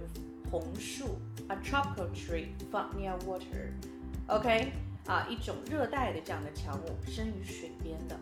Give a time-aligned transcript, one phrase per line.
[0.50, 4.72] 红树，a tropical tree found near water。OK，
[5.06, 8.20] 啊，一种热带的这样的乔木，生于水边的。